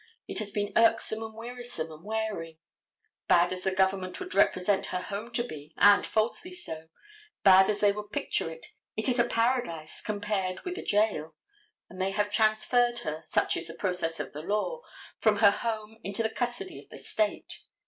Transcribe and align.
It 0.27 0.39
has 0.39 0.49
been 0.51 0.73
irksome 0.75 1.21
and 1.21 1.35
wearisome 1.35 1.91
and 1.91 2.03
wearing. 2.03 2.57
Bad 3.27 3.53
as 3.53 3.61
the 3.61 3.69
government 3.71 4.19
would 4.19 4.33
represent 4.33 4.87
her 4.87 4.99
home 5.01 5.31
to 5.33 5.43
be, 5.43 5.75
and 5.77 6.07
falsely 6.07 6.53
so; 6.53 6.89
bad 7.43 7.69
as 7.69 7.81
they 7.81 7.91
would 7.91 8.09
picture 8.11 8.49
it, 8.49 8.65
it 8.97 9.07
is 9.07 9.19
a 9.19 9.23
paradise 9.23 10.01
compared 10.01 10.61
with 10.65 10.75
a 10.79 10.83
jail, 10.83 11.35
and 11.87 12.01
they 12.01 12.09
have 12.09 12.31
transferred 12.31 12.97
her, 13.03 13.21
such 13.21 13.55
is 13.55 13.67
the 13.67 13.75
process 13.75 14.19
of 14.19 14.33
the 14.33 14.41
law, 14.41 14.81
from 15.19 15.35
her 15.37 15.51
home 15.51 15.99
into 16.03 16.23
the 16.23 16.31
custody 16.31 16.79
of 16.79 16.89
the 16.89 16.97
State. 16.97 17.59